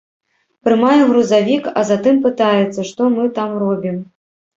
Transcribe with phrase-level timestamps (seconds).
[0.67, 4.01] Прымае грузавік, а затым пытаецца, што мы там робім.